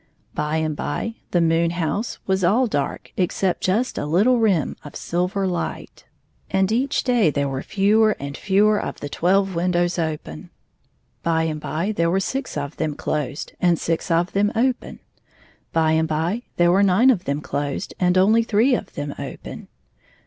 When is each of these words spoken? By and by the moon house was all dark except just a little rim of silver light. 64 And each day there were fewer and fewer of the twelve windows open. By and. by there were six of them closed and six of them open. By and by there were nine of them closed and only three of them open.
By 0.33 0.57
and 0.57 0.75
by 0.75 1.17
the 1.29 1.41
moon 1.41 1.69
house 1.69 2.17
was 2.25 2.43
all 2.43 2.65
dark 2.65 3.11
except 3.17 3.61
just 3.61 3.99
a 3.99 4.07
little 4.07 4.39
rim 4.39 4.75
of 4.83 4.95
silver 4.95 5.45
light. 5.45 6.05
64 6.47 6.59
And 6.59 6.71
each 6.71 7.03
day 7.03 7.29
there 7.29 7.47
were 7.47 7.61
fewer 7.61 8.15
and 8.19 8.35
fewer 8.35 8.79
of 8.81 8.99
the 8.99 9.09
twelve 9.09 9.53
windows 9.53 9.99
open. 9.99 10.49
By 11.21 11.43
and. 11.43 11.61
by 11.61 11.91
there 11.95 12.09
were 12.09 12.19
six 12.19 12.57
of 12.57 12.77
them 12.77 12.95
closed 12.95 13.53
and 13.61 13.77
six 13.77 14.09
of 14.09 14.31
them 14.31 14.51
open. 14.55 15.01
By 15.71 15.91
and 15.91 16.07
by 16.07 16.41
there 16.57 16.71
were 16.71 16.81
nine 16.81 17.11
of 17.11 17.25
them 17.25 17.39
closed 17.39 17.93
and 17.99 18.17
only 18.17 18.41
three 18.41 18.73
of 18.73 18.95
them 18.95 19.13
open. 19.19 19.67